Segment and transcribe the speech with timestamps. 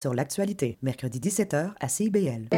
[0.00, 2.48] sur l'actualité, mercredi 17h à CIBL.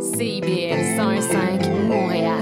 [0.00, 2.34] CIBL 105 Montréal.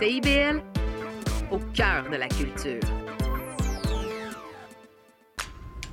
[0.00, 0.62] CIBL,
[1.52, 2.99] au cœur de la culture.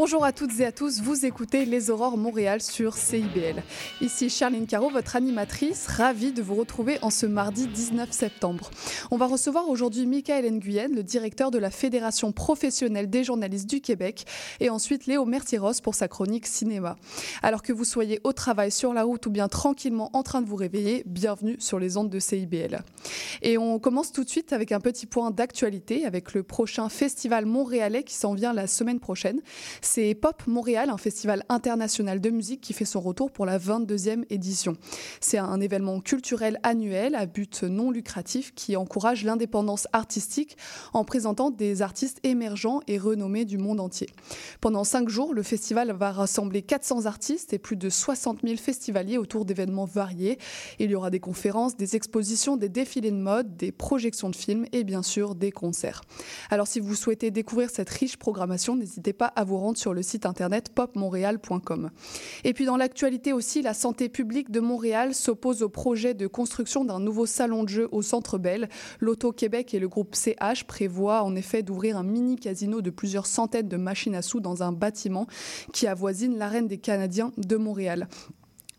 [0.00, 3.64] Bonjour à toutes et à tous, vous écoutez Les Aurores Montréal sur CIBL.
[4.00, 8.70] Ici Charline Caro, votre animatrice, ravie de vous retrouver en ce mardi 19 septembre.
[9.10, 13.80] On va recevoir aujourd'hui Michael Nguyen, le directeur de la Fédération professionnelle des journalistes du
[13.80, 14.24] Québec,
[14.60, 16.94] et ensuite Léo Mertieros pour sa chronique cinéma.
[17.42, 20.46] Alors que vous soyez au travail, sur la route ou bien tranquillement en train de
[20.46, 22.84] vous réveiller, bienvenue sur les ondes de CIBL.
[23.42, 27.46] Et on commence tout de suite avec un petit point d'actualité avec le prochain festival
[27.46, 29.40] montréalais qui s'en vient la semaine prochaine.
[29.90, 34.24] C'est Pop Montréal, un festival international de musique qui fait son retour pour la 22e
[34.28, 34.76] édition.
[35.18, 40.58] C'est un événement culturel annuel à but non lucratif qui encourage l'indépendance artistique
[40.92, 44.10] en présentant des artistes émergents et renommés du monde entier.
[44.60, 49.16] Pendant cinq jours, le festival va rassembler 400 artistes et plus de 60 000 festivaliers
[49.16, 50.36] autour d'événements variés.
[50.78, 54.66] Il y aura des conférences, des expositions, des défilés de mode, des projections de films
[54.72, 56.02] et bien sûr des concerts.
[56.50, 60.02] Alors si vous souhaitez découvrir cette riche programmation, n'hésitez pas à vous rendre sur le
[60.02, 61.90] site internet popmontréal.com.
[62.44, 66.84] Et puis dans l'actualité aussi, la santé publique de Montréal s'oppose au projet de construction
[66.84, 68.68] d'un nouveau salon de jeu au Centre Bell.
[69.00, 73.68] L'Auto-Québec et le groupe CH prévoient en effet d'ouvrir un mini casino de plusieurs centaines
[73.68, 75.26] de machines à sous dans un bâtiment
[75.72, 78.08] qui avoisine l'arène des Canadiens de Montréal.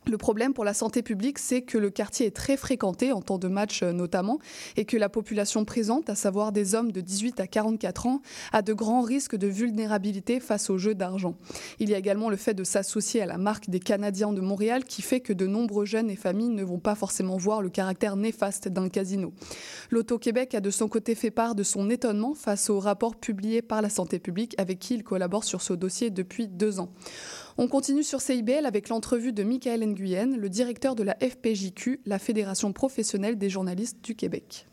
[0.10, 3.38] Le problème pour la santé publique, c'est que le quartier est très fréquenté en temps
[3.38, 4.40] de match euh, notamment,
[4.76, 8.22] et que la population présente, à savoir des hommes de 18 à 44 ans,
[8.52, 11.36] a de grands risques de vulnérabilité face aux jeux d'argent.
[11.78, 14.84] Il y a également le fait de s'associer à la marque des Canadiens de Montréal
[14.84, 18.16] qui fait que de nombreux jeunes et familles ne vont pas forcément voir le caractère
[18.16, 19.32] néfaste d'un casino.
[19.92, 23.84] L'Auto-Québec a de son côté fait part de son étonnement face au rapport publié par
[23.84, 26.90] la santé publique avec qui il collabore sur ce dossier depuis deux ans.
[27.62, 32.18] On continue sur CIBL avec l'entrevue de Michael Nguyen, le directeur de la FPJQ, la
[32.18, 34.66] Fédération professionnelle des journalistes du Québec.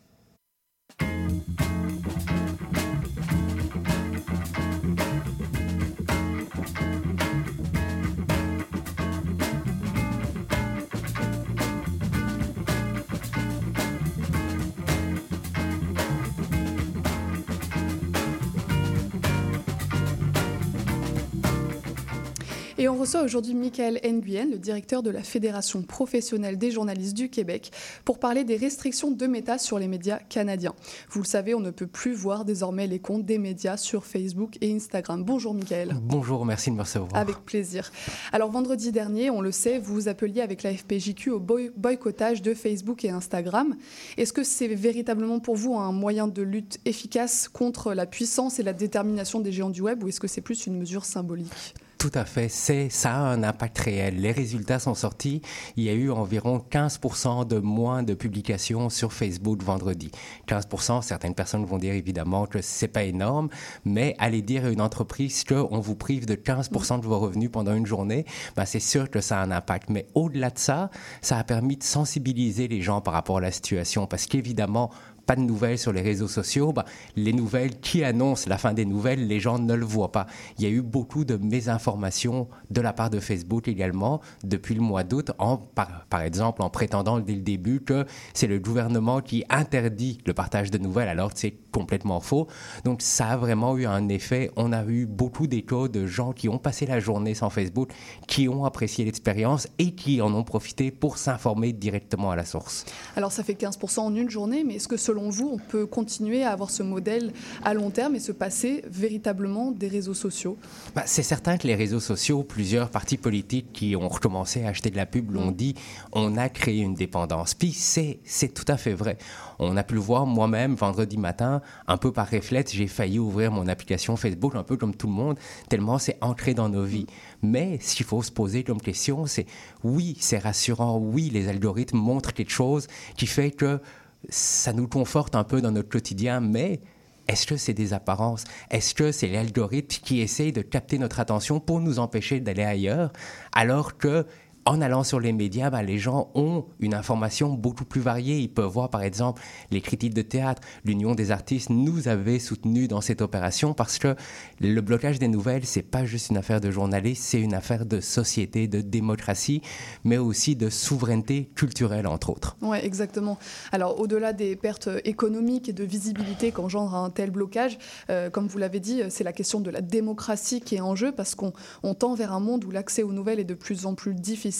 [22.78, 27.31] Et on reçoit aujourd'hui Michael Nguyen, le directeur de la Fédération professionnelle des journalistes du
[27.31, 27.70] Québec,
[28.04, 30.75] pour parler des restrictions de méta sur les médias canadiens.
[31.09, 34.59] Vous le savez, on ne peut plus voir désormais les comptes des médias sur Facebook
[34.60, 35.25] et Instagram.
[35.25, 35.97] Bonjour Michael.
[36.03, 37.16] Bonjour, merci de me recevoir.
[37.16, 37.91] Avec plaisir.
[38.31, 42.42] Alors vendredi dernier, on le sait, vous vous appeliez avec la FPJQ au boy boycottage
[42.42, 43.75] de Facebook et Instagram.
[44.19, 48.62] Est-ce que c'est véritablement pour vous un moyen de lutte efficace contre la puissance et
[48.62, 51.75] la détermination des géants du web ou est-ce que c'est plus une mesure symbolique?
[52.08, 54.20] Tout à fait, c'est ça a un impact réel.
[54.20, 55.42] Les résultats sont sortis.
[55.76, 60.12] Il y a eu environ 15% de moins de publications sur Facebook vendredi.
[60.46, 63.48] 15%, certaines personnes vont dire évidemment que c'est pas énorme,
[63.84, 67.74] mais aller dire à une entreprise qu'on vous prive de 15% de vos revenus pendant
[67.74, 68.24] une journée,
[68.54, 69.90] ben c'est sûr que ça a un impact.
[69.90, 70.90] Mais au-delà de ça,
[71.22, 74.92] ça a permis de sensibiliser les gens par rapport à la situation, parce qu'évidemment,
[75.26, 76.84] pas de nouvelles sur les réseaux sociaux, bah,
[77.16, 80.26] les nouvelles qui annoncent la fin des nouvelles, les gens ne le voient pas.
[80.59, 84.81] Il y a eu beaucoup de mésinformations de la part de Facebook également depuis le
[84.81, 85.32] mois d'août,
[85.75, 90.70] par, exemple en prétendant dès le début que c'est le gouvernement qui interdit le partage
[90.70, 92.47] de nouvelles, alors que c'est complètement faux.
[92.84, 94.50] Donc ça a vraiment eu un effet.
[94.56, 97.91] On a eu beaucoup d'échos de gens qui ont passé la journée sans Facebook,
[98.27, 102.86] qui ont apprécié l'expérience et qui en ont profité pour s'informer directement à la source.
[103.16, 106.45] Alors ça fait 15% en une journée, mais est-ce que selon vous, on peut continuer
[106.45, 107.33] à avoir ce modèle
[107.65, 110.57] à long terme et se passer véritablement des réseaux sociaux?
[110.95, 114.91] Bah, C'est certain que les réseaux sociaux, plusieurs partis politiques qui ont recommencé à acheter
[114.91, 115.74] de la pub l'ont dit,
[116.13, 117.54] on a créé une dépendance.
[117.54, 119.18] Puis c'est tout à fait vrai.
[119.59, 123.51] On a pu le voir moi-même vendredi matin, un peu par réflexe, j'ai failli ouvrir
[123.51, 125.39] mon application Facebook, un peu comme tout le monde,
[125.69, 127.07] tellement c'est ancré dans nos vies.
[127.42, 129.47] Mais ce qu'il faut se poser comme question, c'est
[129.83, 132.86] oui, c'est rassurant, oui, les algorithmes montrent quelque chose
[133.16, 133.80] qui fait que
[134.28, 136.80] ça nous conforte un peu dans notre quotidien, mais
[137.28, 138.44] est-ce que c'est des apparences?
[138.70, 143.12] Est-ce que c'est l'algorithme qui essaye de capter notre attention pour nous empêcher d'aller ailleurs
[143.52, 144.26] alors que
[144.66, 148.39] en allant sur les médias, ben, les gens ont une information beaucoup plus variée.
[148.39, 149.41] Ils peuvent voir, par exemple,
[149.71, 150.60] les critiques de théâtre.
[150.84, 154.16] L'Union des artistes nous avait soutenus dans cette opération parce que
[154.60, 158.01] le blocage des nouvelles, c'est pas juste une affaire de journalistes, c'est une affaire de
[158.01, 159.63] société, de démocratie,
[160.03, 162.57] mais aussi de souveraineté culturelle, entre autres.
[162.60, 163.39] Oui, exactement.
[163.71, 167.78] Alors, au-delà des pertes économiques et de visibilité qu'engendre un tel blocage,
[168.10, 171.12] euh, comme vous l'avez dit, c'est la question de la démocratie qui est en jeu
[171.12, 171.53] parce qu'on
[171.95, 174.55] tend vers un monde où l'accès aux nouvelles est de plus en plus difficile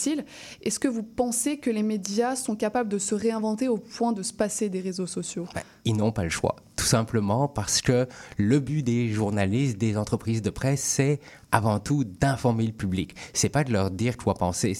[0.61, 4.23] est-ce que vous pensez que les médias sont capables de se réinventer au point de
[4.23, 5.45] se passer des réseaux sociaux?
[5.53, 6.55] Ben, Ils n'ont pas le choix.
[6.75, 8.07] Tout simplement parce que
[8.37, 11.19] le but des journalistes, des entreprises de presse, c'est
[11.51, 13.15] avant tout d'informer le public.
[13.33, 14.75] C'est pas de leur dire quoi penser,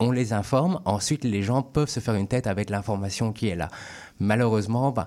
[0.00, 3.56] on les informe, ensuite les gens peuvent se faire une tête avec l'information qui est
[3.56, 3.68] là.
[4.18, 5.06] Malheureusement, ben,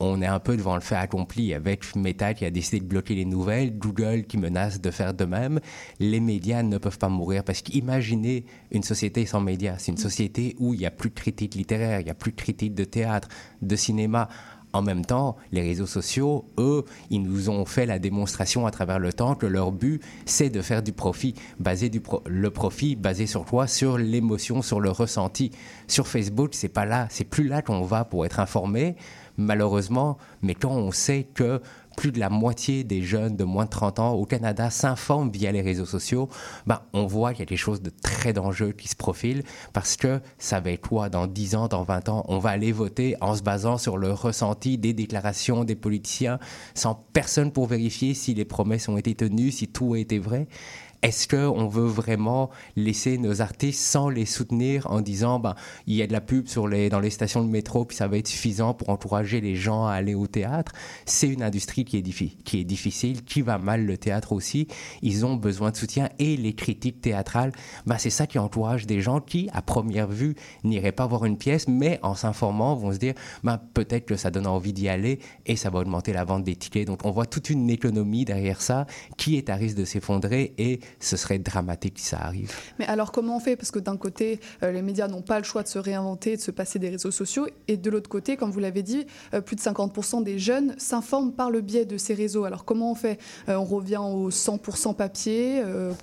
[0.00, 3.14] on est un peu devant le fait accompli avec Meta qui a décidé de bloquer
[3.14, 5.60] les nouvelles, Google qui menace de faire de même.
[6.00, 9.76] Les médias ne peuvent pas mourir parce qu'imaginez une société sans médias.
[9.78, 12.32] C'est une société où il n'y a plus de critiques littéraires, il n'y a plus
[12.32, 13.28] de critiques de théâtre,
[13.62, 14.28] de cinéma.
[14.72, 18.98] En même temps, les réseaux sociaux, eux, ils nous ont fait la démonstration à travers
[18.98, 21.34] le temps que leur but, c'est de faire du profit.
[21.58, 23.66] Baser du le profit basé sur quoi?
[23.68, 25.50] Sur l'émotion, sur le ressenti.
[25.88, 28.96] Sur Facebook, c'est pas là, c'est plus là qu'on va pour être informé
[29.36, 31.60] malheureusement, mais quand on sait que
[31.96, 35.50] plus de la moitié des jeunes de moins de 30 ans au Canada s'informent via
[35.50, 36.28] les réseaux sociaux,
[36.66, 39.42] ben, on voit qu'il y a des choses de très dangereux qui se profilent
[39.72, 41.08] parce que ça va être quoi?
[41.08, 44.12] Dans 10 ans, dans 20 ans On va aller voter en se basant sur le
[44.12, 46.38] ressenti des déclarations des politiciens
[46.74, 50.48] sans personne pour vérifier si les promesses ont été tenues, si tout a été vrai?
[51.02, 55.54] Est-ce qu'on veut vraiment laisser nos artistes sans les soutenir en disant ben,
[55.86, 58.08] il y a de la pub sur les, dans les stations de métro, puis ça
[58.08, 60.72] va être suffisant pour encourager les gens à aller au théâtre?
[61.04, 64.68] C'est une industrie qui est, qui est difficile, qui va mal le théâtre aussi.
[65.02, 67.52] Ils ont besoin de soutien et les critiques théâtrales,
[67.86, 70.34] ben, c'est ça qui encourage des gens qui, à première vue,
[70.64, 73.14] n'iraient pas voir une pièce, mais en s'informant, vont se dire
[73.44, 76.56] ben, peut-être que ça donne envie d'y aller et ça va augmenter la vente des
[76.56, 76.86] tickets.
[76.86, 80.80] Donc on voit toute une économie derrière ça qui est à risque de s'effondrer et
[81.00, 82.52] ce serait dramatique si ça arrive.
[82.78, 83.56] Mais alors comment on fait?
[83.56, 86.40] Parce que d'un côté, euh, les médias n'ont pas le choix de se réinventer, de
[86.40, 89.56] se passer des réseaux sociaux, et de l'autre côté, comme vous l'avez dit, euh, plus
[89.56, 92.44] de 50% des jeunes s'informent par le biais de ces réseaux.
[92.44, 93.18] Alors comment on fait?
[93.48, 95.62] Euh, On revient au 100% papier,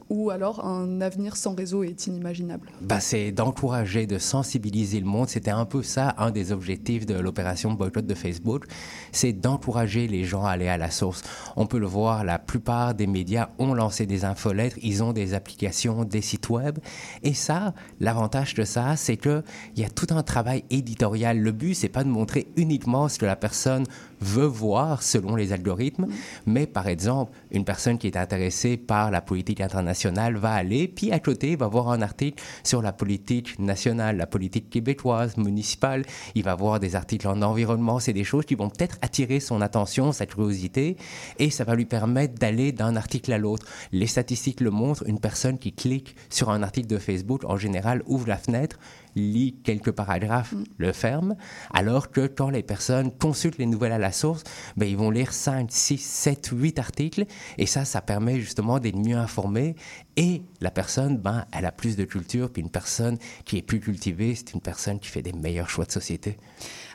[0.10, 2.70] ou alors un avenir sans réseau est inimaginable?
[2.82, 5.30] Bah, C'est d'encourager, de sensibiliser le monde.
[5.30, 8.66] C'était un peu ça, un des objectifs de l'opération boycott de Facebook,
[9.12, 11.22] c'est d'encourager les gens à aller à la source.
[11.56, 15.34] On peut le voir, la plupart des médias ont lancé des infolettes ils ont des
[15.34, 16.80] applications, des sites web.
[17.24, 19.44] Et ça, l'avantage de ça, c'est qu'il
[19.78, 21.40] y a tout un travail éditorial.
[21.40, 23.86] Le but, c'est pas de montrer uniquement ce que la personne
[24.24, 26.08] veut voir selon les algorithmes,
[26.46, 31.12] mais par exemple, une personne qui est intéressée par la politique internationale va aller, puis
[31.12, 36.06] à côté, va voir un article sur la politique nationale, la politique québécoise, municipale.
[36.36, 38.00] Il va voir des articles en environnement.
[38.00, 40.98] C'est des choses qui vont peut-être attirer son attention, sa curiosité,
[41.40, 43.66] et ça va lui permettre d'aller d'un article à l'autre.
[43.92, 45.04] Les statistiques le montrent.
[45.08, 48.78] Une personne qui clique sur un article de Facebook, en général, ouvre la fenêtre,
[49.16, 50.64] lit quelques paragraphes, mm.
[50.78, 51.36] le ferme,
[51.74, 54.44] alors que quand les personnes consultent les nouvelles à la source,
[54.78, 57.26] ben, ils vont lire 5, 6, 7, 8 articles,
[57.58, 59.76] et ça, ça permet justement d'être mieux informé,
[60.16, 63.80] et la personne, ben, elle a plus de culture, puis une personne qui est plus
[63.80, 66.38] cultivée, c'est une personne qui fait des meilleurs choix de société.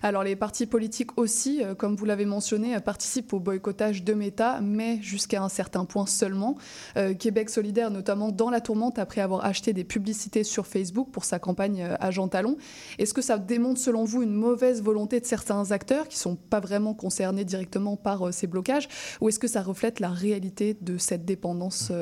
[0.03, 4.15] Alors les partis politiques aussi, euh, comme vous l'avez mentionné, euh, participent au boycottage de
[4.15, 6.57] Meta, mais jusqu'à un certain point seulement.
[6.97, 11.25] Euh, Québec solidaire, notamment dans la tourmente, après avoir acheté des publicités sur Facebook pour
[11.25, 12.57] sa campagne Agent Talon.
[12.99, 16.37] Est-ce que ça démontre selon vous une mauvaise volonté de certains acteurs qui ne sont
[16.37, 18.89] pas vraiment concernés directement par ces blocages,
[19.21, 21.93] ou est-ce que ça reflète la réalité de cette dépendance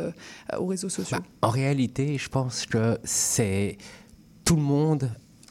[0.58, 1.18] aux réseaux sociaux?
[1.18, 3.78] Bah, En réalité, je pense que c'est
[4.44, 5.10] tout le monde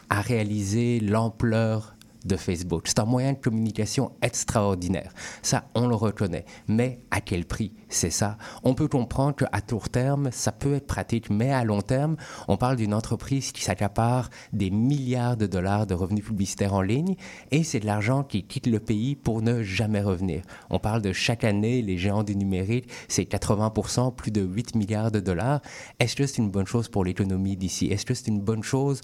[0.10, 1.95] a réalisé l'ampleur
[2.25, 2.88] de Facebook.
[2.88, 5.13] C'est un moyen de communication extraordinaire.
[5.41, 6.46] Ça, on le reconnaît.
[6.67, 8.38] Mais à quel prix C'est ça?
[8.63, 12.15] On peut comprendre qu'à court terme, ça peut être pratique, mais à long terme,
[12.48, 17.15] on parle d'une entreprise qui s'accapare des milliards de dollars de revenus publicitaires en ligne
[17.51, 20.44] et c'est de l'argent qui quitte le pays pour ne jamais revenir.
[20.70, 25.12] On parle de chaque année, les géants du numérique, c'est 80%, plus de 8 milliards
[25.12, 25.62] de dollars.
[26.00, 27.88] Est-ce que c'est une bonne chose pour l'économie d'ici?
[27.88, 29.01] Est-ce que c'est une bonne chose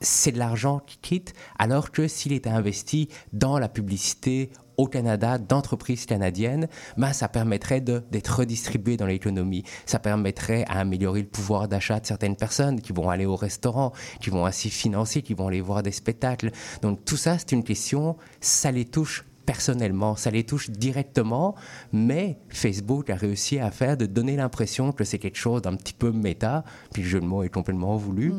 [0.00, 5.38] c'est de l'argent qui quitte, alors que s'il était investi dans la publicité au Canada
[5.38, 9.64] d'entreprises canadiennes, ben, ça permettrait d'être redistribué dans l'économie.
[9.84, 13.92] Ça permettrait à améliorer le pouvoir d'achat de certaines personnes qui vont aller au restaurant,
[14.20, 16.52] qui vont ainsi financer, qui vont aller voir des spectacles.
[16.80, 21.54] Donc tout ça, c'est une question, ça les touche personnellement, ça les touche directement,
[21.90, 25.94] mais Facebook a réussi à faire de donner l'impression que c'est quelque chose d'un petit
[25.94, 28.34] peu méta, puis le jeu de mots est complètement voulu.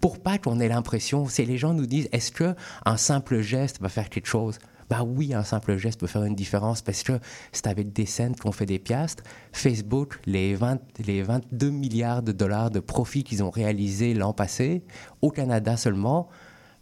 [0.00, 3.80] Pour pas qu'on ait l'impression, c'est les gens nous disent est-ce que un simple geste
[3.80, 4.58] va faire quelque chose?
[4.88, 7.20] Bah oui, un simple geste peut faire une différence parce que
[7.52, 9.22] c'est avec des scènes qu'on fait des piastres.
[9.52, 14.82] Facebook, les, 20, les 22 milliards de dollars de profits qu'ils ont réalisés l'an passé,
[15.20, 16.28] au Canada seulement,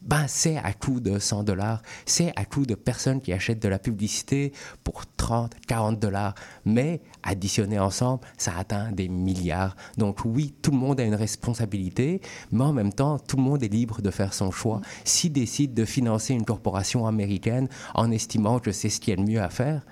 [0.07, 3.69] ben, c'est à coût de 100 dollars, c'est à coût de personnes qui achètent de
[3.69, 4.53] la publicité
[4.85, 6.35] pour 30, 40 dollars.
[6.65, 9.77] Mais additionné ensemble, ça atteint des milliards.
[9.99, 12.21] Donc oui, tout le monde a une responsabilité,
[12.53, 14.81] mais en même temps, tout le monde est libre de faire son choix.
[15.05, 19.25] S'il décide de financer une corporation américaine en estimant que c'est ce qui est le
[19.25, 19.85] mieux à faire,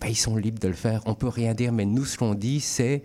[0.00, 1.00] ben, ils sont libres de le faire.
[1.06, 3.02] On peut rien dire, mais nous, ce qu'on dit, c'est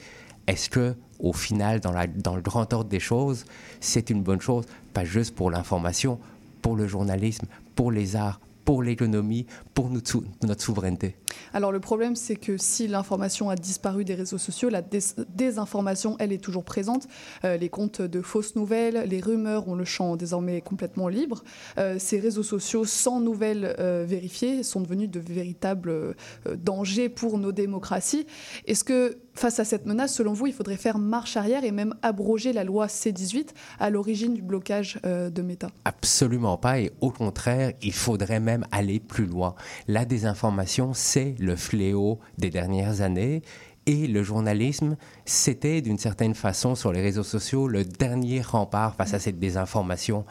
[0.48, 3.46] est-ce que au final, dans le grand ordre des choses,
[3.80, 6.20] c'est une bonne chose, pas juste pour l'information,
[6.68, 7.46] pour le journalisme,
[7.76, 11.16] pour les arts, pour l'économie, pour notre, souveraineté.
[11.54, 16.18] Alors le problème, c'est que si l'information a disparu des réseaux sociaux, la dés désinformation,
[16.20, 17.08] elle, est toujours présente.
[17.46, 21.46] Euh, les comptes de fausses nouvelles, les rumeurs ont le champ désormais complètement libre.
[21.78, 26.18] Euh, ces réseaux sociaux sans nouvelles euh, vérifiées sont devenus de véritables
[26.58, 28.28] dangers pour nos démocraties.
[28.66, 31.94] Est-ce que face à cette menace, selon vous, il faudrait faire marche arrière et même
[32.02, 36.80] abroger la loi C-18 à l'origine du blocage euh, de Meta Absolument pas.
[36.80, 39.56] Et au contraire, il faudrait même aller plus loin.
[39.88, 43.42] La désinformation, c'est le fléau des dernières années.
[43.86, 49.14] Et le journalisme, c'était d'une certaine façon sur les réseaux sociaux le dernier rempart face
[49.14, 50.26] à cette désinformation.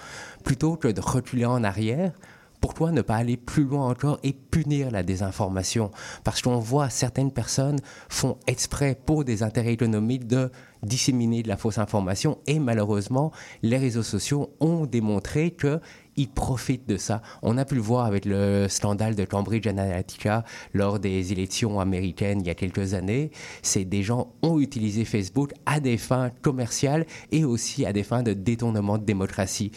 [0.45, 2.13] Plutôt que de reculer en arrière,
[2.67, 5.93] pourquoi ne pas aller plus loin encore et punir la désinformation?
[6.25, 10.51] Parce qu'on voit certaines personnes font exprès pour des intérêts économiques de
[10.83, 13.31] disséminer de la fausse information et malheureusement,
[13.63, 15.79] les réseaux sociaux ont démontré que
[16.17, 17.23] ils profitent de ça.
[17.43, 22.41] On a pu le voir avec le scandale de Cambridge Analytica lors des élections américaines
[22.41, 23.31] il y a quelques années.
[23.63, 28.23] C'est des gens ont utilisé Facebook à des fins commerciales et aussi à des fins
[28.23, 29.73] de détournement de démocratie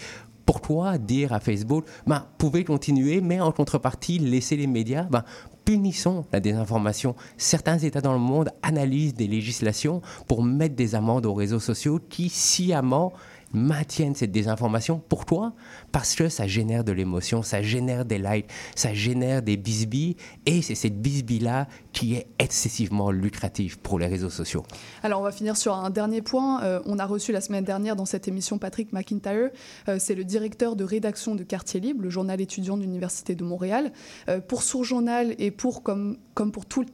[0.49, 5.23] pourquoi dire à Facebook, ben, pouvez continuer, mais en contrepartie, laissez les médias, ben,
[5.63, 7.13] punissons la désinformation.
[7.37, 11.99] Certains États dans le monde analysent des législations pour mettre des amendes aux réseaux sociaux
[12.09, 13.13] qui sciemment
[13.53, 15.01] maintiennent cette désinformation.
[15.09, 15.53] Pourquoi?
[15.91, 20.15] Parce que ça génère de l'émotion, ça génère des likes, ça génère des bisbilles,
[20.45, 24.63] et c'est cette bisbille-là qui est excessivement lucrative pour les réseaux sociaux.
[25.03, 26.63] Alors on va finir sur un dernier point.
[26.63, 29.49] Euh, on a reçu la semaine dernière dans cette émission Patrick McIntyre,
[29.87, 33.43] euh, c'est le directeur de rédaction de Quartier Libre, le journal étudiant de l'Université de
[33.43, 33.91] Montréal.
[34.27, 36.85] Euh, pour son journal et pour, comme, comme pour tout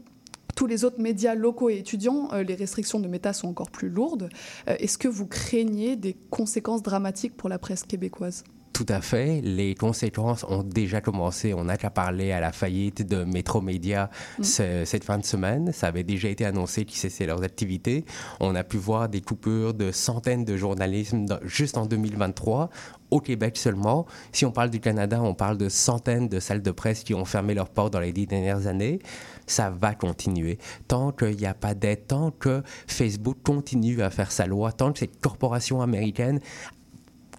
[0.55, 3.89] tous les autres médias locaux et étudiants, euh, les restrictions de méta sont encore plus
[3.89, 4.29] lourdes.
[4.67, 8.43] Euh, Est-ce que vous craignez des conséquences dramatiques pour la presse québécoise?
[8.75, 9.39] Tout à fait.
[9.39, 11.53] Les conséquences ont déjà commencé.
[11.53, 14.43] On n'a qu'à parler à la faillite de Métro Média mmh.
[14.43, 15.71] cette fin de semaine.
[15.71, 18.03] Ça avait déjà été annoncé qu'ils cessaient leurs activités.
[18.41, 22.69] On a pu voir des coupures de centaines de journalisme juste en 2023
[23.11, 24.05] au Québec seulement.
[24.33, 27.23] Si on parle du Canada, on parle de centaines de salles de presse qui ont
[27.25, 28.99] fermé leurs portes dans les dix dernières années.
[29.47, 30.57] Ça va continuer.
[30.87, 34.91] Tant qu'il n'y a pas d'aide, tant que Facebook continue à faire sa loi, tant
[34.91, 36.39] que cette corporation américaine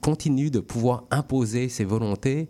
[0.01, 2.49] continue de pouvoir imposer ses volontés,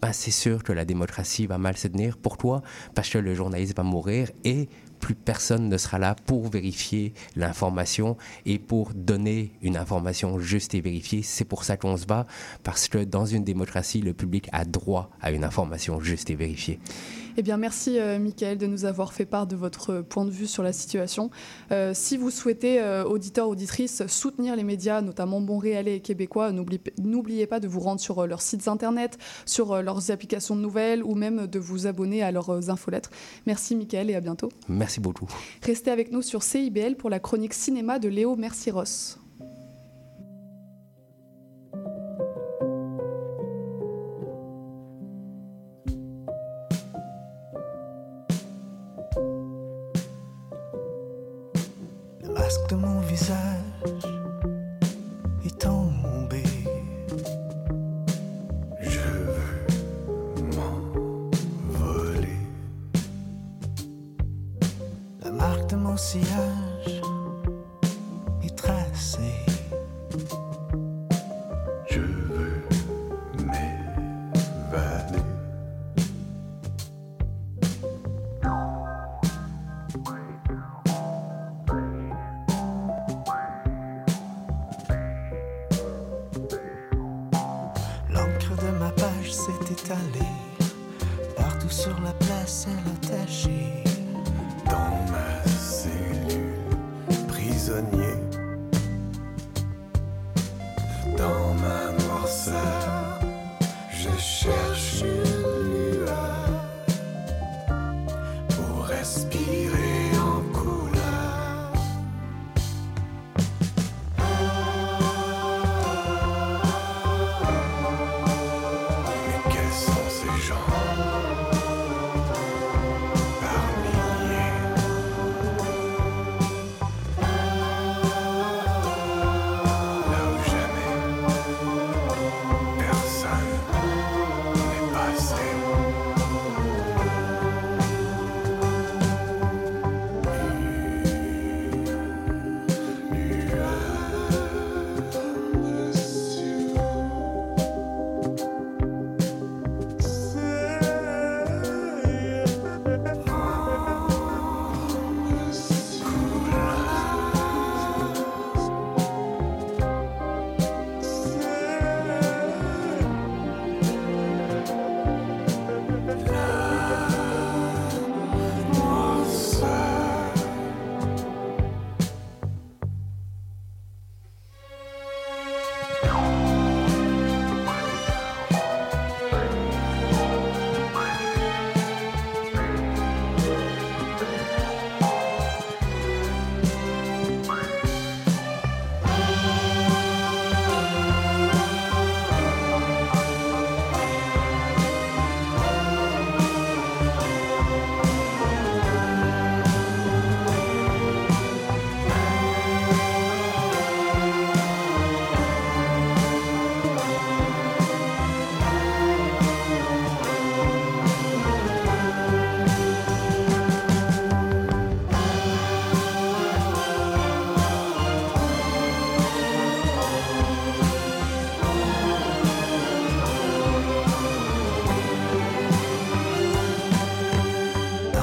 [0.00, 2.16] ben c'est sûr que la démocratie va mal se tenir.
[2.18, 2.62] Pourquoi
[2.94, 8.16] Parce que le journaliste va mourir et plus personne ne sera là pour vérifier l'information
[8.46, 11.22] et pour donner une information juste et vérifiée.
[11.22, 12.26] C'est pour ça qu'on se bat,
[12.62, 16.80] parce que dans une démocratie, le public a droit à une information juste et vérifiée.
[17.40, 20.48] Eh bien, merci, euh, Michael, de nous avoir fait part de votre point de vue
[20.48, 21.30] sur la situation.
[21.70, 27.46] Euh, si vous souhaitez, euh, auditeurs, auditrices, soutenir les médias, notamment montréalais et québécois, n'oubliez
[27.46, 31.46] pas de vous rendre sur leurs sites internet, sur leurs applications de nouvelles ou même
[31.46, 33.10] de vous abonner à leurs infolettres.
[33.46, 34.48] Merci, Michael, et à bientôt.
[34.68, 35.28] Merci beaucoup.
[35.62, 39.16] Restez avec nous sur CIBL pour la chronique cinéma de Léo Merciros.
[52.48, 54.17] Masque de mon visage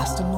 [0.05, 0.34] Face de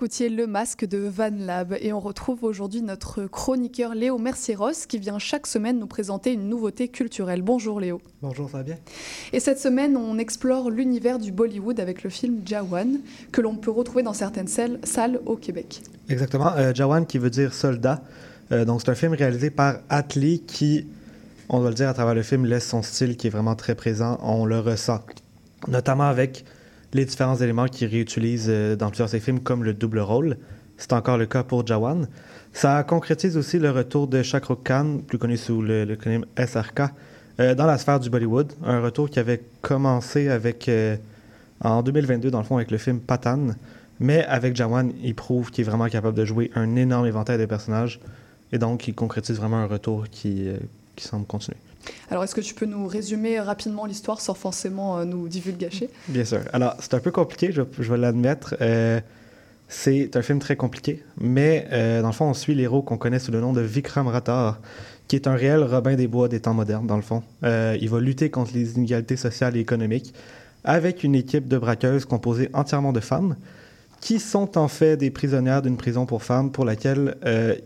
[0.00, 4.98] écoutiez Le Masque de Van Lab et on retrouve aujourd'hui notre chroniqueur Léo Mercieros qui
[4.98, 7.42] vient chaque semaine nous présenter une nouveauté culturelle.
[7.42, 8.00] Bonjour Léo.
[8.22, 8.76] Bonjour, ça va bien?
[9.34, 13.70] Et cette semaine, on explore l'univers du Bollywood avec le film Jawan que l'on peut
[13.70, 15.82] retrouver dans certaines salles, salles au Québec.
[16.08, 16.54] Exactement.
[16.56, 18.00] Euh, Jawan qui veut dire soldat.
[18.52, 20.86] Euh, donc, c'est un film réalisé par Atlee qui,
[21.50, 23.74] on doit le dire, à travers le film, laisse son style qui est vraiment très
[23.74, 24.18] présent.
[24.22, 25.04] On le ressent.
[25.68, 26.46] Notamment avec
[26.92, 30.36] les différents éléments qu'il réutilise euh, dans plusieurs de ses films, comme le double rôle.
[30.76, 32.08] C'est encore le cas pour Jawan.
[32.52, 35.96] Ça concrétise aussi le retour de Shah Rukh Khan, plus connu sous le, le
[36.36, 36.82] SRK,
[37.38, 38.52] euh, dans la sphère du Bollywood.
[38.64, 40.96] Un retour qui avait commencé avec, euh,
[41.62, 43.48] en 2022, dans le fond, avec le film Patan.
[44.00, 47.46] Mais avec Jawan, il prouve qu'il est vraiment capable de jouer un énorme éventail de
[47.46, 48.00] personnages.
[48.52, 50.48] Et donc, il concrétise vraiment un retour qui,
[50.96, 51.58] qui semble continuer.
[52.10, 55.88] Alors, est-ce que tu peux nous résumer rapidement l'histoire sans forcément euh, nous divulgacher?
[56.08, 56.40] Bien sûr.
[56.52, 58.56] Alors, c'est un peu compliqué, je, vais l'admettre.
[58.60, 59.00] Euh,
[59.68, 63.20] c'est un film très compliqué, mais euh, dans le fond, on suit l'héros qu'on connaît
[63.20, 64.58] sous le nom de Vikram Rathore,
[65.06, 67.22] qui est un réel Robin des Bois des temps modernes, dans le fond.
[67.42, 70.14] Il va lutter contre les inégalités sociales et économiques
[70.62, 73.36] avec une équipe de braqueuses composée entièrement de femmes,
[74.00, 77.16] qui sont en fait des prisonnières d'une prison pour femmes pour laquelle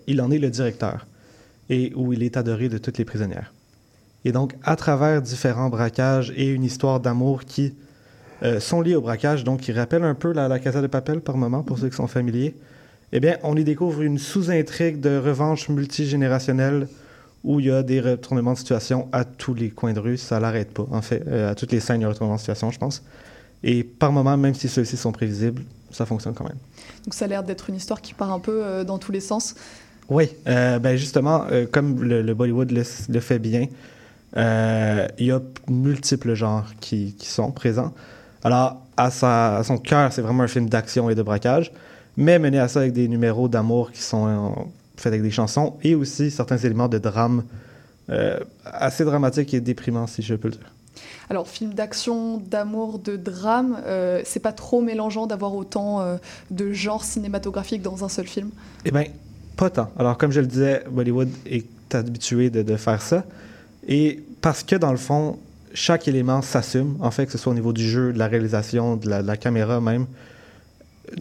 [0.06, 1.06] il en est le directeur
[1.68, 3.53] et où il est adoré de toutes les prisonnières.
[4.24, 7.74] Et donc, à travers différents braquages et une histoire d'amour qui
[8.42, 11.20] euh, sont liés au braquage, donc qui rappellent un peu la, la Casa de Papel
[11.20, 12.54] par moment, pour ceux qui sont familiers,
[13.12, 16.88] eh bien, on y découvre une sous-intrigue de revanche multigénérationnelle
[17.44, 20.16] où il y a des retournements de situation à tous les coins de rue.
[20.16, 21.22] Ça l'arrête pas, en fait.
[21.28, 23.02] Euh, à toutes les scènes, il y a un retournement de situation, je pense.
[23.62, 26.56] Et par moment, même si ceux-ci sont prévisibles, ça fonctionne quand même.
[27.04, 29.20] Donc, ça a l'air d'être une histoire qui part un peu euh, dans tous les
[29.20, 29.54] sens.
[30.08, 33.66] Oui, euh, ben justement, comme le, le Bollywood le, le fait bien,
[34.36, 37.92] il y a multiples genres qui, qui sont présents.
[38.42, 41.72] Alors, à, sa, à son cœur, c'est vraiment un film d'action et de braquage,
[42.16, 44.62] mais mené à ça avec des numéros d'amour qui sont euh,
[44.96, 47.44] fait avec des chansons, et aussi certains éléments de drame
[48.10, 50.70] euh, assez dramatiques et déprimants, si je peux le dire.
[51.30, 56.16] Alors, film d'action, d'amour, de drame, euh, c'est pas trop mélangeant d'avoir autant euh,
[56.50, 58.50] de genres cinématographiques dans un seul film?
[58.84, 59.04] Eh bien,
[59.56, 59.90] pas tant.
[59.98, 63.24] Alors, comme je le disais, Bollywood est habitué de, de faire ça.
[63.88, 65.38] Et parce que, dans le fond,
[65.74, 68.96] chaque élément s'assume, en fait, que ce soit au niveau du jeu, de la réalisation,
[68.96, 70.06] de la, caméra même,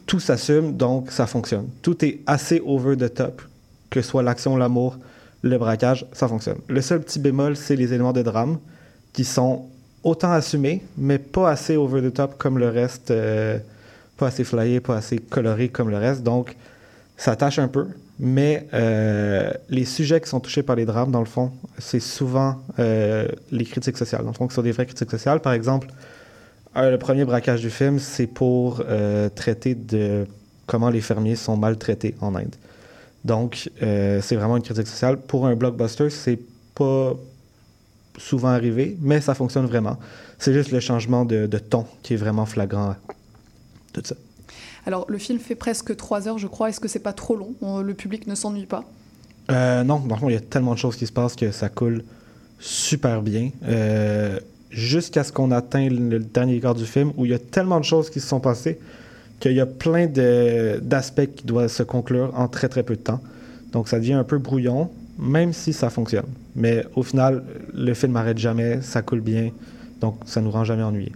[0.06, 1.68] tout s'assume, donc ça fonctionne.
[1.82, 3.42] Tout est assez over the top,
[3.90, 4.98] que ce soit l'action, l'amour,
[5.42, 6.58] le braquage, ça fonctionne.
[6.68, 8.60] Le seul petit bémol, c'est les éléments de drame
[9.12, 9.66] qui sont
[10.04, 13.58] autant assumés, mais pas assez over the top comme le reste, euh,
[14.18, 16.24] pas assez flyé, pas assez coloré comme le reste.
[16.24, 16.56] Donc,
[17.18, 17.88] ça tâche un peu,
[18.20, 22.62] mais euh, les sujets qui sont touchés par les drames, dans le fond, c'est souvent
[22.80, 24.22] euh, les critiques sociales.
[24.22, 25.40] Dans le fond, qui sont des vraies critiques sociales.
[25.40, 25.88] Par exemple,
[26.76, 28.84] euh, le premier braquage du film, c'est pour
[29.36, 30.28] traiter de
[30.66, 32.56] comment les fermiers sont maltraités en Inde.
[33.26, 35.18] Donc, c'est vraiment une critique sociale.
[35.18, 36.40] Pour un blockbuster, c'est
[36.76, 37.14] pas
[38.18, 39.98] souvent arrivé, mais ça fonctionne vraiment.
[40.38, 42.96] C'est juste le changement de, de ton qui est vraiment flagrant.
[43.92, 44.16] Tout ça.
[44.86, 46.70] Alors, le film fait presque trois heures, je crois.
[46.70, 47.54] Est-ce que c'est pas trop long?
[47.62, 48.84] On- Le public ne s'ennuie pas?
[49.52, 52.04] Euh, non, fond, il y a tellement de choses qui se passent que ça coule
[52.60, 53.50] super bien.
[53.66, 54.40] Euh,
[54.72, 57.86] Jusqu'à ce qu'on atteigne le dernier quart du film, où il y a tellement de
[57.86, 58.80] choses qui se sont passées
[59.40, 63.22] qu'il y a plein d'aspects qui doivent se conclure en très très peu de temps.
[63.72, 66.26] Donc ça devient un peu brouillon, même si ça fonctionne.
[66.56, 69.52] Mais au final, le film n'arrête jamais, ça coule bien,
[70.02, 71.12] donc ça nous rend jamais ennuyés.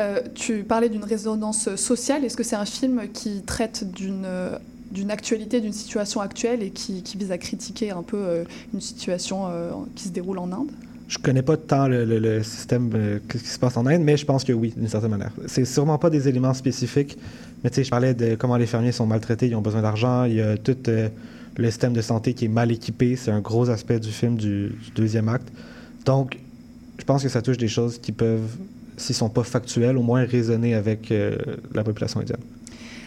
[0.00, 2.24] Euh, tu parlais d'une résonance sociale.
[2.24, 4.56] Est-ce que c'est un film qui traite d'une euh,
[4.90, 9.46] d'une actualité, d'une situation actuelle et qui, vise à critiquer un peu euh, une situation
[9.94, 10.70] qui se déroule en Inde?
[11.10, 14.44] Je connais pas tant le, système euh, qui se passe en Inde, mais je pense
[14.44, 15.32] que oui, d'une certaine manière.
[15.48, 17.18] C'est sûrement pas des éléments spécifiques,
[17.64, 20.22] mais tu sais, je parlais de comment les fermiers sont maltraités, ils ont besoin d'argent,
[20.22, 23.70] il y a tout le système de santé qui est mal équipé, c'est un gros
[23.70, 25.48] aspect du film du deuxième acte.
[26.04, 26.38] Donc,
[26.96, 28.56] je pense que ça touche des choses qui peuvent,
[29.00, 31.36] s'ils sont pas factuels, au moins résonner avec euh,
[31.74, 32.38] la population indienne.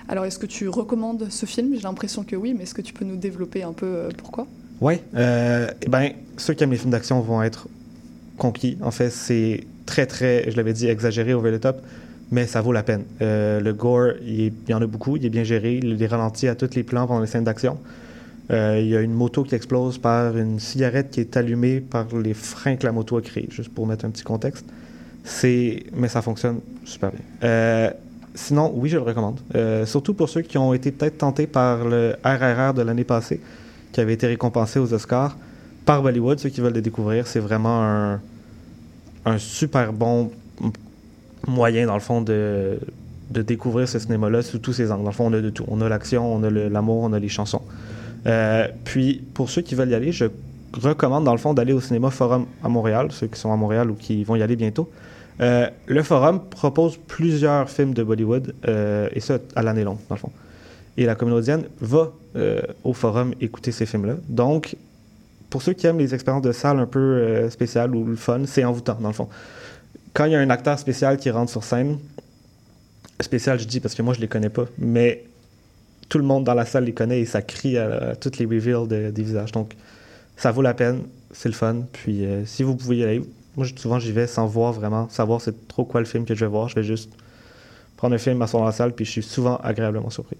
[0.08, 1.74] Alors, est-ce que tu recommandes ce film?
[1.76, 4.48] J'ai l'impression que oui, mais est-ce que tu peux nous développer un peu euh, pourquoi?
[4.82, 4.96] Oui.
[5.16, 7.68] Euh, eh ben, ceux qui aiment les films d'action vont être
[8.38, 8.78] conquis.
[8.82, 11.78] En fait, c'est très, très, je l'avais dit, exagéré, over the top,
[12.32, 13.04] mais ça vaut la peine.
[13.22, 16.02] Euh, le gore, il, est- il y en a beaucoup, il est bien géré, il
[16.02, 17.78] est ralenti à tous les plans pendant les scènes d'action.
[18.52, 22.08] Euh, il y a une moto qui explose par une cigarette qui est allumée par
[22.14, 24.66] les freins que la moto a créés, juste pour mettre un petit contexte.
[25.24, 27.22] C'est, mais ça fonctionne super bien.
[27.44, 27.90] Euh,
[28.36, 29.40] sinon, oui, je le recommande.
[29.56, 33.40] Euh, surtout pour ceux qui ont été peut-être tentés par le RRR de l'année passée,
[33.92, 35.38] qui avait été récompensé aux Oscars
[35.86, 36.40] par Bollywood.
[36.40, 38.20] Ceux qui veulent le découvrir, c'est vraiment
[39.26, 40.32] un, super bon
[41.48, 42.80] moyen, dans le fond, de,
[43.30, 45.04] découvrir ce cinéma-là sous tous ses angles.
[45.04, 45.66] Dans le fond, on a de tout.
[45.70, 47.62] On a l'action, on a l'amour, on a les chansons.
[48.26, 50.26] Euh, puis, pour ceux qui veulent y aller, je
[50.82, 53.92] recommande, dans le fond, d'aller au cinéma Forum à Montréal, ceux qui sont à Montréal
[53.92, 54.90] ou qui vont y aller bientôt.
[55.42, 60.16] Euh, le Forum propose plusieurs films de Bollywood, euh, et ça à l'année longue, dans
[60.16, 60.32] le fond.
[60.98, 64.16] Et la communauté indienne va euh, au Forum écouter ces films-là.
[64.30, 64.76] Donc,
[65.50, 68.64] pour ceux qui aiment les expériences de salle un peu spéciales ou le fun, c'est
[68.64, 69.28] envoûtant, dans le fond.
[70.14, 71.98] Quand il y a un acteur spécial qui rentre sur scène,
[73.20, 75.24] spécial, je dis parce que moi, je les connais pas, mais
[76.10, 78.46] tout le monde dans la salle les connaît et ça crie à, à toutes les
[78.46, 79.52] reveals de- des visages.
[79.52, 79.74] Donc,
[80.38, 81.84] ça vaut la peine, c'est le fun.
[81.91, 83.22] Puis, euh, si vous pouvez y aller,
[83.56, 86.36] moi, je- souvent, j'y vais sans voir vraiment, savoir c'est trop quoi le film que
[86.36, 86.69] je vais voir.
[86.69, 87.12] Je vais juste
[87.98, 90.38] prendre un film, m'asseoir dans la salle, puis je suis souvent agréablement surpris.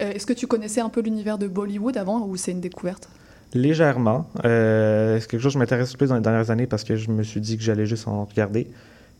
[0.00, 3.08] Euh, Est-ce que tu connaissais un peu l'univers de Bollywood avant ou c'est une découverte?
[3.54, 4.26] Légèrement.
[4.46, 7.22] Euh, c'est quelque chose qui m'intéresse plus dans les dernières années parce que je me
[7.22, 8.66] suis dit que j'allais juste en regarder.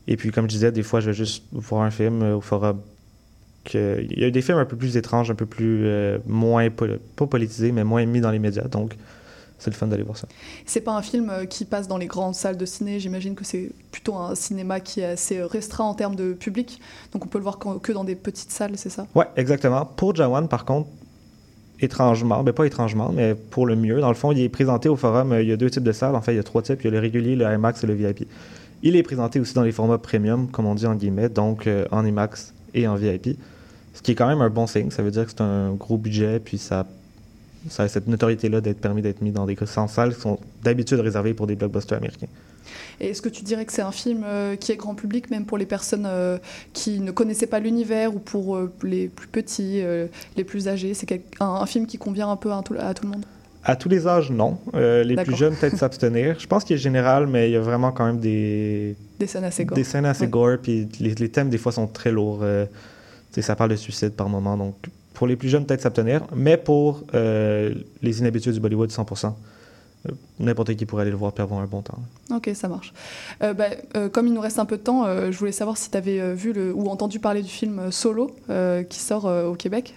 [0.08, 2.40] Et puis, comme je disais, des fois, je vais juste voir un film euh, au
[2.40, 2.80] forum.
[3.64, 4.04] Que...
[4.10, 6.70] Il y a eu des films un peu plus étranges, un peu plus euh, moins,
[6.70, 8.66] pol- pas politisés, mais moins mis dans les médias.
[8.68, 8.96] Donc,
[9.62, 10.26] c'est le fun d'aller voir ça.
[10.66, 12.98] C'est pas un film euh, qui passe dans les grandes salles de ciné.
[13.00, 16.80] J'imagine que c'est plutôt un cinéma qui est assez restreint en termes de public.
[17.12, 19.06] Donc on peut le voir que dans des petites salles, c'est ça?
[19.14, 19.84] Ouais, exactement.
[19.86, 20.88] Pour Jawan, par contre,
[21.80, 24.96] étrangement, mais pas étrangement, mais pour le mieux, dans le fond, il est présenté au
[24.96, 25.32] forum.
[25.32, 26.14] euh, Il y a deux types de salles.
[26.14, 26.80] En fait, il y a trois types.
[26.82, 28.28] Il y a le régulier, le IMAX et le VIP.
[28.82, 31.84] Il est présenté aussi dans les formats premium, comme on dit en guillemets, donc euh,
[31.92, 33.38] en IMAX et en VIP.
[33.94, 34.90] Ce qui est quand même un bon signe.
[34.90, 36.86] Ça veut dire que c'est un gros budget, puis ça,
[37.68, 39.56] ça a cette notoriété-là d'être permis d'être mis dans des
[39.88, 42.26] salles qui sont d'habitude réservées pour des blockbusters américains.
[43.00, 45.44] Et est-ce que tu dirais que c'est un film euh, qui est grand public, même
[45.44, 46.38] pour les personnes euh,
[46.72, 49.82] qui ne connaissaient pas l'univers ou pour euh, les plus petits,
[50.36, 50.94] les plus âgés?
[50.94, 53.24] C'est un, un film qui convient un peu à tout, à tout le monde?
[53.64, 54.58] À tous les âges, non.
[54.74, 56.38] Les plus jeunes, peut-être s'abstenir.
[56.38, 59.44] Je pense qu'il est général, mais il y a vraiment quand même des, Des scènes
[59.44, 59.76] assez gore.
[59.76, 60.30] Des scènes assez Ouais.
[60.30, 62.44] gore, puis les, les thèmes, des fois, sont très lourds.
[63.40, 64.74] ça parle de suicide par moment, donc
[65.22, 69.26] pour les plus jeunes, peut-être s'abstenir, mais pour euh, les inhabitués du Bollywood, 100%.
[70.08, 72.00] Euh, N'importe qui pourrait aller le voir et avoir un bon temps.
[72.34, 72.92] Ok, ça marche.
[73.40, 75.92] Euh, bah, euh, comme il nous reste un peu de temps, je voulais savoir si
[75.92, 78.34] tu avais vu le, ou entendu parler du film Solo
[78.88, 79.94] qui sort au Québec.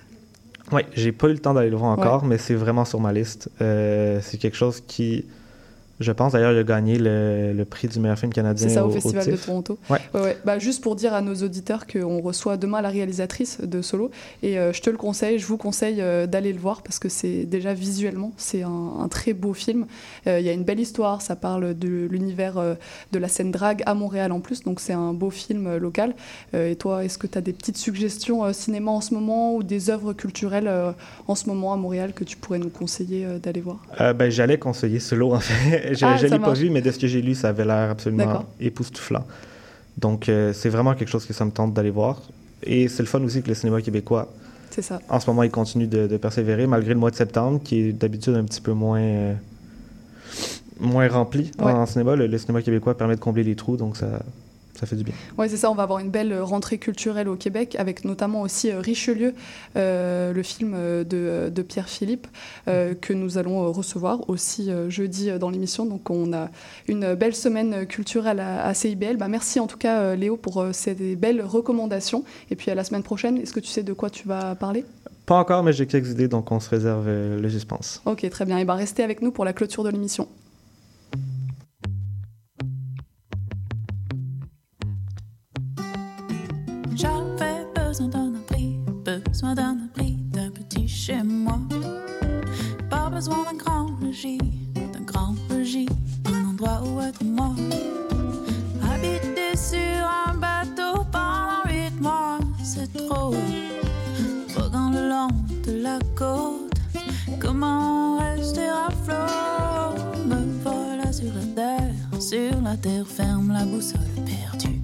[0.71, 3.11] Oui, j'ai pas eu le temps d'aller le voir encore, mais c'est vraiment sur ma
[3.11, 3.49] liste.
[3.57, 5.25] C'est quelque chose qui,
[5.99, 8.85] je pense d'ailleurs, il a gagné le, le prix du meilleur film canadien C'est ça,
[8.85, 9.35] au, au, Festival de.
[9.37, 9.77] Toronto.
[9.89, 9.99] Ouais.
[10.13, 10.37] Ouais, ouais.
[10.45, 14.11] Bah, juste pour dire à nos auditeurs qu'on reçoit demain la réalisatrice de Solo.
[14.43, 17.07] Et euh, je te le conseille, je vous conseille euh, d'aller le voir parce que
[17.07, 19.85] c'est déjà visuellement, c'est un, un très beau film.
[20.27, 22.55] Euh, Il y a une belle histoire, ça parle de l'univers
[23.11, 26.13] de la scène drague à Montréal en plus, donc c'est un beau film local.
[26.53, 29.89] Et toi, est-ce que tu as des petites suggestions cinéma en ce moment ou des
[29.89, 30.69] œuvres culturelles
[31.27, 33.77] en ce moment à Montréal que tu pourrais nous conseiller d'aller voir?
[34.15, 35.84] Ben, J'allais conseiller Solo, en fait.
[35.93, 38.45] Je Ah, l'ai pas vu, mais de ce que j'ai lu, ça avait l'air absolument
[38.59, 39.25] époustouflant.
[39.97, 42.21] Donc, euh, c'est vraiment quelque chose que ça me tente d'aller voir.
[42.63, 44.27] Et c'est le fun aussi que le cinéma québécois,
[44.81, 44.99] ça.
[45.09, 47.91] en ce moment, il continue de, de persévérer, malgré le mois de septembre, qui est
[47.93, 49.33] d'habitude un petit peu moins, euh,
[50.79, 52.15] moins rempli en cinéma.
[52.15, 54.19] Le, le cinéma québécois permet de combler les trous, donc ça,
[54.75, 55.13] ça fait du bien.
[55.37, 58.41] Oui, c'est ça, on va avoir une belle euh, rentrée culturelle au Québec, avec notamment
[58.41, 59.33] aussi euh, Richelieu,
[59.75, 62.27] euh, le film de, de Pierre Philippe,
[62.67, 65.85] euh, que nous allons recevoir aussi jeudi dans l'émission.
[65.85, 66.49] Donc on a
[66.87, 69.17] une belle semaine culturelle à, à CIBL.
[69.17, 72.23] Bah, merci en tout cas Léo pour ces belles recommandations.
[72.51, 74.85] Et puis à la semaine prochaine, est-ce que tu sais de quoi tu vas parler?
[75.25, 78.01] Pas encore, mais j'ai quelques idées, donc on se réserve le suspense.
[78.05, 78.57] Ok, très bien.
[78.59, 80.27] Et bah restez avec nous pour la clôture de l'émission.
[89.35, 91.59] Besoin d'un abri, d'un petit chez moi.
[92.89, 94.37] Pas besoin d'un grand logis,
[94.93, 95.89] d'un grand logis,
[96.33, 97.53] un endroit où être moi.
[98.89, 103.35] Habiter sur un bateau pendant huit mois, c'est trop.
[104.55, 105.27] Voguant le long
[105.67, 106.79] de la côte,
[107.37, 109.99] comment rester à flot?
[110.29, 114.79] Me voilà sur la terre, sur la terre ferme, la boussole perdue.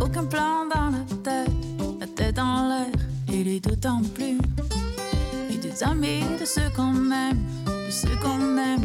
[0.00, 1.50] Aucun plan dans la tête,
[1.98, 2.95] la tête en l'air,
[4.14, 4.38] plus.
[5.50, 8.84] Et des amis de ceux qu'on aime, de ceux qu'on aime,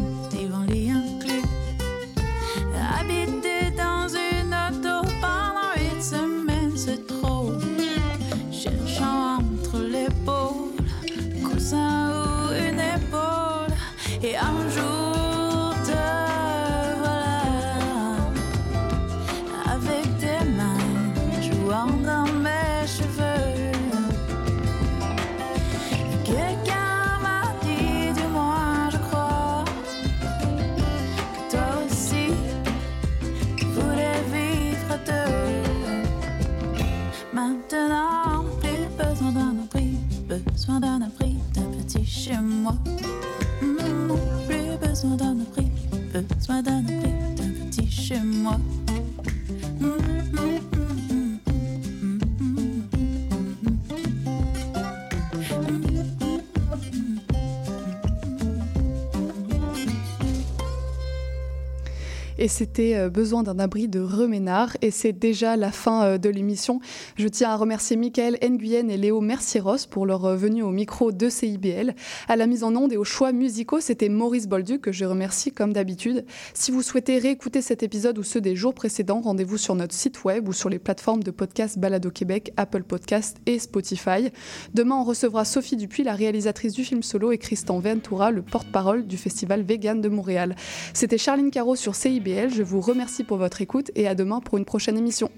[62.42, 64.76] Et c'était euh, besoin d'un abri de Reménard.
[64.82, 66.80] Et c'est déjà la fin euh, de l'émission.
[67.14, 71.12] Je tiens à remercier Michael Nguyen et Léo Mercieros pour leur euh, venue au micro
[71.12, 71.94] de CIBL.
[72.26, 75.52] À la mise en onde et aux choix musicaux, c'était Maurice Bolduc que je remercie
[75.52, 76.24] comme d'habitude.
[76.52, 80.24] Si vous souhaitez réécouter cet épisode ou ceux des jours précédents, rendez-vous sur notre site
[80.24, 84.32] web ou sur les plateformes de podcast Balado Québec, Apple Podcast et Spotify.
[84.74, 89.06] Demain, on recevra Sophie Dupuis, la réalisatrice du film solo, et Christian Ventura, le porte-parole
[89.06, 90.56] du festival Vegan de Montréal.
[90.92, 92.31] C'était Charline Caro sur CIBL.
[92.48, 95.30] Je vous remercie pour votre écoute et à demain pour une prochaine émission.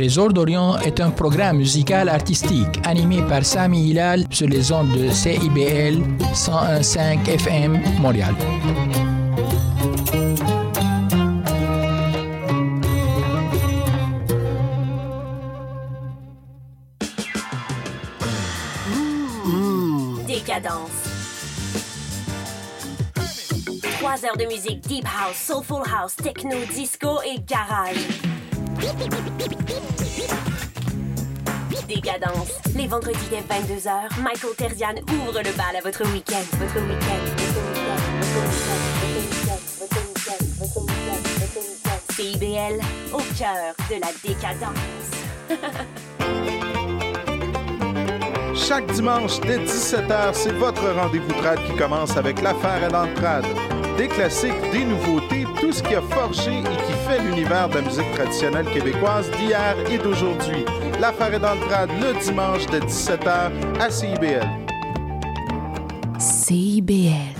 [0.00, 5.10] Trésor d'Orient est un programme musical artistique animé par Sami Hilal sur les ondes de
[5.10, 6.00] CIBL
[6.32, 8.34] 101.5 FM Montréal.
[20.26, 20.90] Décadence.
[23.98, 28.39] Trois heures de musique deep house, soulful house, techno, disco et garage.
[31.86, 32.48] Décadence.
[32.76, 36.44] Les vendredis dès 22h, Michael Terzian ouvre le bal à votre week-end.
[36.58, 37.22] Votre week-end.
[42.12, 42.80] CIBL,
[43.12, 44.78] au cœur de la décadence.
[48.54, 53.14] Chaque dimanche dès 17h, c'est votre rendez-vous trad qui commence avec l'affaire et dans le
[53.14, 53.44] trad.
[54.00, 57.82] Des classiques, des nouveautés, tout ce qui a forgé et qui fait l'univers de la
[57.82, 60.64] musique traditionnelle québécoise d'hier et d'aujourd'hui.
[60.98, 64.48] L'affaire est dans le trad le dimanche dès 17h à CIBL.
[66.18, 67.39] CIBL.